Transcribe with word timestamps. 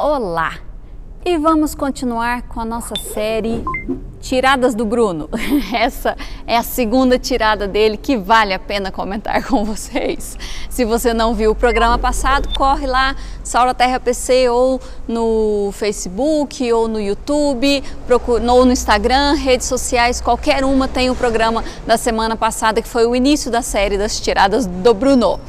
Olá! 0.00 0.60
E 1.26 1.36
vamos 1.36 1.74
continuar 1.74 2.42
com 2.42 2.60
a 2.60 2.64
nossa 2.64 2.94
série 3.12 3.64
Tiradas 4.20 4.72
do 4.72 4.84
Bruno. 4.84 5.28
Essa 5.74 6.16
é 6.46 6.56
a 6.56 6.62
segunda 6.62 7.18
tirada 7.18 7.66
dele 7.66 7.96
que 7.96 8.16
vale 8.16 8.54
a 8.54 8.60
pena 8.60 8.92
comentar 8.92 9.44
com 9.44 9.64
vocês. 9.64 10.38
Se 10.70 10.84
você 10.84 11.12
não 11.12 11.34
viu 11.34 11.50
o 11.50 11.54
programa 11.54 11.98
passado, 11.98 12.48
corre 12.56 12.86
lá, 12.86 13.16
Saura 13.42 13.74
Terra 13.74 13.98
PC 13.98 14.48
ou 14.48 14.80
no 15.08 15.70
Facebook 15.72 16.72
ou 16.72 16.86
no 16.86 17.00
YouTube, 17.00 17.82
ou 18.48 18.64
no 18.64 18.70
Instagram, 18.70 19.32
redes 19.32 19.66
sociais, 19.66 20.20
qualquer 20.20 20.64
uma 20.64 20.86
tem 20.86 21.10
o 21.10 21.16
programa 21.16 21.64
da 21.84 21.96
semana 21.96 22.36
passada 22.36 22.80
que 22.80 22.88
foi 22.88 23.04
o 23.04 23.16
início 23.16 23.50
da 23.50 23.62
série 23.62 23.98
das 23.98 24.20
tiradas 24.20 24.64
do 24.64 24.94
Bruno. 24.94 25.40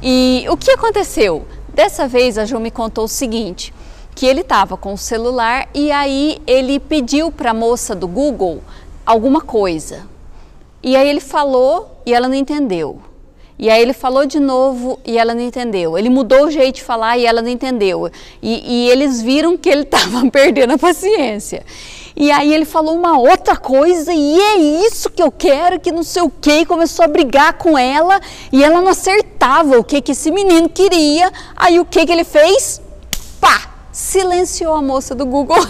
E 0.00 0.46
o 0.48 0.56
que 0.56 0.70
aconteceu? 0.70 1.44
Dessa 1.74 2.06
vez 2.06 2.38
a 2.38 2.44
Ju 2.44 2.60
me 2.60 2.70
contou 2.70 3.04
o 3.04 3.08
seguinte: 3.08 3.72
que 4.18 4.26
ele 4.26 4.40
estava 4.40 4.76
com 4.76 4.94
o 4.94 4.98
celular 4.98 5.68
e 5.72 5.92
aí 5.92 6.38
ele 6.44 6.80
pediu 6.80 7.30
para 7.30 7.52
a 7.52 7.54
moça 7.54 7.94
do 7.94 8.08
Google 8.08 8.60
alguma 9.06 9.40
coisa. 9.40 10.08
E 10.82 10.96
aí 10.96 11.08
ele 11.08 11.20
falou 11.20 12.02
e 12.04 12.12
ela 12.12 12.26
não 12.26 12.34
entendeu. 12.34 12.98
E 13.56 13.70
aí 13.70 13.80
ele 13.80 13.92
falou 13.92 14.26
de 14.26 14.40
novo 14.40 14.98
e 15.06 15.16
ela 15.16 15.34
não 15.34 15.40
entendeu. 15.40 15.96
Ele 15.96 16.10
mudou 16.10 16.46
o 16.46 16.50
jeito 16.50 16.76
de 16.76 16.82
falar 16.82 17.16
e 17.16 17.26
ela 17.26 17.40
não 17.40 17.48
entendeu. 17.48 18.10
E, 18.42 18.86
e 18.86 18.90
eles 18.90 19.22
viram 19.22 19.56
que 19.56 19.68
ele 19.68 19.82
estava 19.86 20.28
perdendo 20.32 20.72
a 20.72 20.78
paciência. 20.78 21.64
E 22.16 22.32
aí 22.32 22.52
ele 22.52 22.64
falou 22.64 22.96
uma 22.96 23.16
outra 23.20 23.56
coisa 23.56 24.12
e 24.12 24.40
é 24.40 24.56
isso 24.84 25.10
que 25.10 25.22
eu 25.22 25.30
quero, 25.30 25.78
que 25.78 25.92
não 25.92 26.02
sei 26.02 26.22
o 26.22 26.30
que, 26.40 26.66
começou 26.66 27.04
a 27.04 27.08
brigar 27.08 27.52
com 27.52 27.78
ela 27.78 28.20
e 28.52 28.64
ela 28.64 28.80
não 28.80 28.88
acertava 28.88 29.78
o 29.78 29.84
que, 29.84 30.02
que 30.02 30.10
esse 30.10 30.32
menino 30.32 30.68
queria. 30.68 31.32
Aí 31.54 31.78
o 31.78 31.84
que, 31.84 32.04
que 32.04 32.10
ele 32.10 32.24
fez? 32.24 32.82
Pá! 33.40 33.77
Silenciou 33.98 34.74
a 34.74 34.80
moça 34.80 35.12
do 35.12 35.26
Google. 35.26 35.56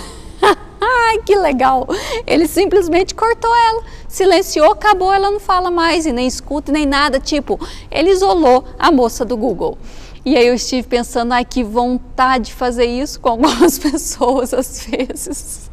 Ai, 0.79 1.19
que 1.25 1.35
legal! 1.35 1.89
Ele 2.27 2.47
simplesmente 2.47 3.15
cortou 3.15 3.51
ela, 3.51 3.83
silenciou, 4.07 4.71
acabou, 4.71 5.11
ela 5.11 5.31
não 5.31 5.41
fala 5.41 5.71
mais 5.71 6.05
e 6.05 6.13
nem 6.13 6.27
escuta 6.27 6.71
nem 6.71 6.85
nada. 6.85 7.19
Tipo, 7.19 7.59
ele 7.91 8.11
isolou 8.11 8.67
a 8.79 8.93
moça 8.93 9.25
do 9.25 9.35
Google. 9.35 9.79
E 10.27 10.37
aí 10.37 10.47
eu 10.47 10.55
estive 10.55 10.87
pensando, 10.87 11.33
ai, 11.33 11.43
que 11.43 11.65
vontade 11.65 12.47
de 12.47 12.55
fazer 12.55 12.85
isso 12.85 13.19
com 13.19 13.31
algumas 13.49 13.79
pessoas 13.79 14.53
às 14.53 14.87
vezes. 14.87 15.71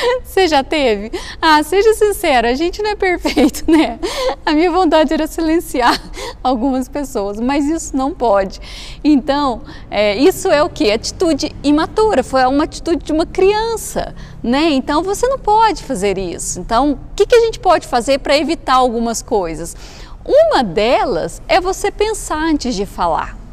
Você 0.24 0.48
já 0.48 0.62
teve? 0.62 1.10
Ah, 1.40 1.62
seja 1.62 1.94
sincero, 1.94 2.46
a 2.46 2.54
gente 2.54 2.82
não 2.82 2.90
é 2.90 2.96
perfeito, 2.96 3.70
né? 3.70 3.98
A 4.44 4.52
minha 4.52 4.70
vontade 4.70 5.12
era 5.12 5.26
silenciar 5.26 6.00
algumas 6.42 6.88
pessoas, 6.88 7.40
mas 7.40 7.64
isso 7.66 7.96
não 7.96 8.12
pode. 8.12 8.60
Então, 9.02 9.62
é, 9.90 10.16
isso 10.16 10.48
é 10.48 10.62
o 10.62 10.68
que? 10.68 10.90
Atitude 10.90 11.54
imatura, 11.62 12.22
foi 12.22 12.44
uma 12.46 12.64
atitude 12.64 13.04
de 13.04 13.12
uma 13.12 13.26
criança, 13.26 14.14
né? 14.42 14.70
Então 14.70 15.02
você 15.02 15.26
não 15.26 15.38
pode 15.38 15.82
fazer 15.82 16.18
isso. 16.18 16.60
Então, 16.60 16.92
o 16.92 16.98
que, 17.14 17.26
que 17.26 17.34
a 17.34 17.40
gente 17.40 17.58
pode 17.58 17.86
fazer 17.86 18.18
para 18.18 18.36
evitar 18.36 18.74
algumas 18.74 19.22
coisas? 19.22 19.76
Uma 20.24 20.64
delas 20.64 21.40
é 21.46 21.60
você 21.60 21.90
pensar 21.90 22.38
antes 22.38 22.74
de 22.74 22.84
falar. 22.84 23.45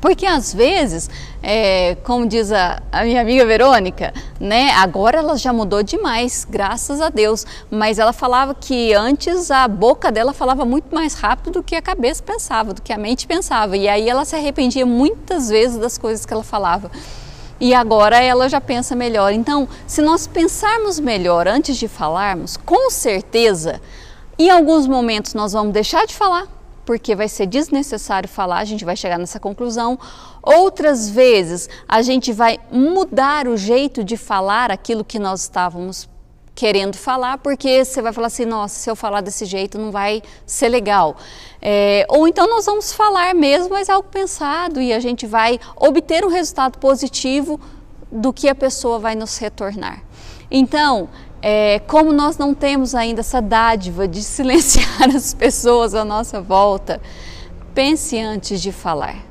Porque 0.00 0.24
às 0.24 0.54
vezes, 0.54 1.10
é, 1.42 1.96
como 2.04 2.26
diz 2.26 2.50
a, 2.50 2.82
a, 2.90 3.04
minha 3.04 3.20
amiga 3.20 3.44
Verônica, 3.44 4.14
né, 4.40 4.70
agora 4.70 5.18
ela 5.18 5.36
já 5.36 5.52
mudou 5.52 5.82
demais, 5.82 6.46
graças 6.48 7.00
a 7.00 7.10
Deus, 7.10 7.44
mas 7.70 7.98
ela 7.98 8.12
falava 8.12 8.54
que 8.54 8.94
antes 8.94 9.50
a 9.50 9.68
boca 9.68 10.10
dela 10.10 10.32
falava 10.32 10.64
muito 10.64 10.94
mais 10.94 11.14
rápido 11.14 11.50
do 11.50 11.62
que 11.62 11.76
a 11.76 11.82
cabeça 11.82 12.22
pensava, 12.22 12.72
do 12.72 12.80
que 12.80 12.92
a 12.92 12.98
mente 12.98 13.26
pensava, 13.26 13.76
e 13.76 13.88
aí 13.88 14.08
ela 14.08 14.24
se 14.24 14.34
arrependia 14.34 14.86
muitas 14.86 15.50
vezes 15.50 15.76
das 15.76 15.98
coisas 15.98 16.24
que 16.24 16.32
ela 16.32 16.44
falava. 16.44 16.90
E 17.60 17.74
agora 17.74 18.18
ela 18.18 18.48
já 18.48 18.58
pensa 18.58 18.96
melhor. 18.96 19.34
Então, 19.34 19.68
se 19.86 20.00
nós 20.00 20.26
pensarmos 20.26 20.98
melhor 20.98 21.46
antes 21.46 21.76
de 21.76 21.88
falarmos, 21.88 22.56
com 22.56 22.88
certeza, 22.88 23.82
em 24.38 24.48
alguns 24.48 24.86
momentos 24.86 25.34
nós 25.34 25.52
vamos 25.52 25.74
deixar 25.74 26.06
de 26.06 26.14
falar 26.14 26.48
porque 26.84 27.14
vai 27.14 27.28
ser 27.28 27.46
desnecessário 27.46 28.28
falar, 28.28 28.58
a 28.58 28.64
gente 28.64 28.84
vai 28.84 28.96
chegar 28.96 29.18
nessa 29.18 29.38
conclusão. 29.38 29.98
Outras 30.42 31.08
vezes, 31.08 31.68
a 31.88 32.02
gente 32.02 32.32
vai 32.32 32.58
mudar 32.70 33.46
o 33.46 33.56
jeito 33.56 34.02
de 34.02 34.16
falar 34.16 34.70
aquilo 34.70 35.04
que 35.04 35.18
nós 35.18 35.42
estávamos 35.42 36.08
querendo 36.54 36.96
falar, 36.96 37.38
porque 37.38 37.84
você 37.84 38.02
vai 38.02 38.12
falar 38.12 38.26
assim, 38.26 38.44
nossa, 38.44 38.74
se 38.78 38.90
eu 38.90 38.94
falar 38.94 39.22
desse 39.22 39.46
jeito 39.46 39.78
não 39.78 39.90
vai 39.90 40.22
ser 40.44 40.68
legal. 40.68 41.16
É, 41.62 42.04
ou 42.08 42.28
então 42.28 42.46
nós 42.46 42.66
vamos 42.66 42.92
falar 42.92 43.34
mesmo, 43.34 43.70
mas 43.70 43.88
é 43.88 43.92
algo 43.92 44.08
pensado 44.08 44.80
e 44.80 44.92
a 44.92 45.00
gente 45.00 45.26
vai 45.26 45.58
obter 45.76 46.22
um 46.24 46.28
resultado 46.28 46.78
positivo 46.78 47.58
do 48.12 48.32
que 48.32 48.48
a 48.48 48.54
pessoa 48.54 48.98
vai 48.98 49.14
nos 49.14 49.38
retornar. 49.38 50.02
Então, 50.50 51.08
é, 51.42 51.78
como 51.86 52.12
nós 52.12 52.36
não 52.36 52.54
temos 52.54 52.94
ainda 52.94 53.20
essa 53.20 53.40
dádiva 53.40 54.06
de 54.06 54.22
silenciar 54.22 55.08
as 55.14 55.32
pessoas 55.32 55.94
à 55.94 56.04
nossa 56.04 56.40
volta, 56.40 57.00
pense 57.74 58.18
antes 58.18 58.60
de 58.60 58.72
falar. 58.72 59.30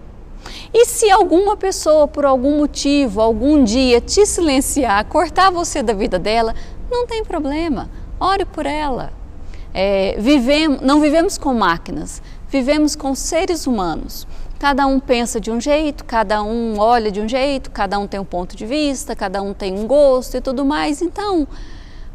E 0.73 0.85
se 0.85 1.09
alguma 1.09 1.55
pessoa, 1.55 2.07
por 2.07 2.25
algum 2.25 2.57
motivo, 2.57 3.21
algum 3.21 3.63
dia 3.63 4.01
te 4.01 4.25
silenciar, 4.25 5.05
cortar 5.05 5.51
você 5.51 5.83
da 5.83 5.93
vida 5.93 6.17
dela, 6.17 6.53
não 6.89 7.05
tem 7.05 7.23
problema, 7.23 7.89
ore 8.19 8.45
por 8.45 8.65
ela. 8.65 9.11
É, 9.73 10.15
vivemos, 10.17 10.81
não 10.81 10.99
vivemos 10.99 11.37
com 11.37 11.53
máquinas, 11.53 12.21
vivemos 12.47 12.95
com 12.95 13.13
seres 13.13 13.67
humanos. 13.67 14.27
Cada 14.59 14.85
um 14.87 14.99
pensa 14.99 15.39
de 15.39 15.49
um 15.51 15.61
jeito, 15.61 16.03
cada 16.03 16.43
um 16.43 16.77
olha 16.79 17.11
de 17.11 17.21
um 17.21 17.29
jeito, 17.29 17.71
cada 17.71 17.97
um 17.97 18.07
tem 18.07 18.19
um 18.19 18.25
ponto 18.25 18.55
de 18.55 18.65
vista, 18.65 19.15
cada 19.15 19.41
um 19.41 19.53
tem 19.53 19.73
um 19.73 19.87
gosto 19.87 20.35
e 20.35 20.41
tudo 20.41 20.65
mais. 20.65 21.01
Então, 21.01 21.47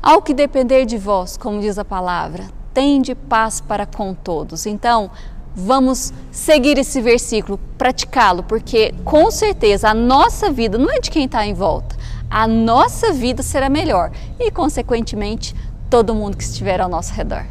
ao 0.04 0.20
que 0.20 0.34
depender 0.34 0.84
de 0.84 0.98
vós, 0.98 1.38
como 1.38 1.62
diz 1.62 1.78
a 1.78 1.84
palavra, 1.84 2.44
tende 2.74 3.14
paz 3.14 3.62
para 3.62 3.86
com 3.86 4.12
todos. 4.12 4.66
Então, 4.66 5.10
vamos 5.56 6.12
seguir 6.30 6.76
esse 6.76 7.00
versículo, 7.00 7.58
praticá-lo, 7.78 8.42
porque 8.42 8.92
com 9.02 9.30
certeza 9.30 9.88
a 9.88 9.94
nossa 9.94 10.52
vida 10.52 10.76
não 10.76 10.90
é 10.90 11.00
de 11.00 11.10
quem 11.10 11.24
está 11.24 11.46
em 11.46 11.54
volta, 11.54 11.96
a 12.28 12.46
nossa 12.46 13.14
vida 13.14 13.42
será 13.42 13.70
melhor 13.70 14.10
e, 14.38 14.50
consequentemente, 14.50 15.56
todo 15.88 16.14
mundo 16.14 16.36
que 16.36 16.44
estiver 16.44 16.82
ao 16.82 16.88
nosso 16.90 17.14
redor. 17.14 17.46